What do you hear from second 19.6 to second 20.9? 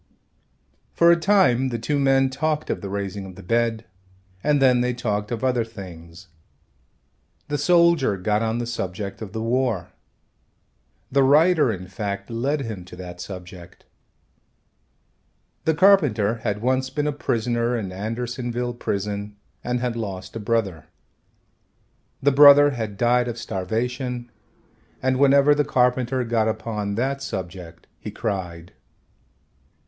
and had lost a brother.